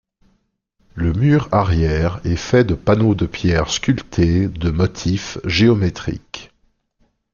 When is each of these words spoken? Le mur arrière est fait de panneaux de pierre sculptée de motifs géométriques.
Le 0.95 1.13
mur 1.13 1.47
arrière 1.51 2.19
est 2.25 2.35
fait 2.35 2.63
de 2.63 2.73
panneaux 2.73 3.13
de 3.13 3.27
pierre 3.27 3.69
sculptée 3.69 4.47
de 4.47 4.71
motifs 4.71 5.37
géométriques. 5.45 6.49